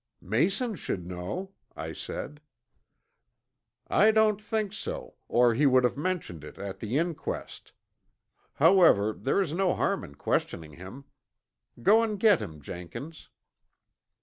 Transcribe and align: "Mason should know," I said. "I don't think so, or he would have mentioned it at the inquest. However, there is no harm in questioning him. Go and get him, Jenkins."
"Mason 0.19 0.75
should 0.75 1.05
know," 1.05 1.53
I 1.75 1.93
said. 1.93 2.41
"I 3.87 4.09
don't 4.09 4.41
think 4.41 4.73
so, 4.73 5.13
or 5.27 5.53
he 5.53 5.67
would 5.67 5.83
have 5.83 5.95
mentioned 5.95 6.43
it 6.43 6.57
at 6.57 6.79
the 6.79 6.97
inquest. 6.97 7.71
However, 8.53 9.13
there 9.13 9.39
is 9.39 9.53
no 9.53 9.75
harm 9.75 10.03
in 10.03 10.15
questioning 10.15 10.73
him. 10.73 11.05
Go 11.83 12.01
and 12.01 12.19
get 12.19 12.41
him, 12.41 12.63
Jenkins." 12.63 13.29